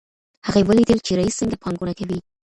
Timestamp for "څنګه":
1.39-1.61